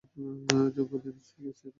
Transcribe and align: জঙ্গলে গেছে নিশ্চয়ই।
জঙ্গলে 0.75 1.09
গেছে 1.17 1.35
নিশ্চয়ই। 1.39 1.69